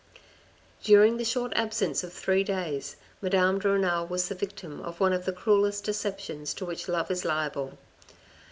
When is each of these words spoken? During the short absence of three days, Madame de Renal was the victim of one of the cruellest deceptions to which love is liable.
During 0.81 1.17
the 1.17 1.23
short 1.23 1.53
absence 1.55 2.03
of 2.03 2.11
three 2.11 2.43
days, 2.43 2.95
Madame 3.21 3.59
de 3.59 3.69
Renal 3.69 4.07
was 4.07 4.29
the 4.29 4.33
victim 4.33 4.81
of 4.81 4.99
one 4.99 5.13
of 5.13 5.25
the 5.25 5.31
cruellest 5.31 5.83
deceptions 5.83 6.55
to 6.55 6.65
which 6.65 6.87
love 6.87 7.11
is 7.11 7.23
liable. 7.23 7.77